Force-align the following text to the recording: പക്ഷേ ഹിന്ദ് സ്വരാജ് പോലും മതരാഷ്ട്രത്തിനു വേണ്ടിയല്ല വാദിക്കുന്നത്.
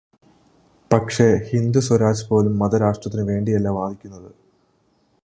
പക്ഷേ 0.91 1.27
ഹിന്ദ് 1.49 1.79
സ്വരാജ് 1.79 2.25
പോലും 2.29 2.59
മതരാഷ്ട്രത്തിനു 2.59 3.23
വേണ്ടിയല്ല 3.23 3.67
വാദിക്കുന്നത്. 3.69 4.31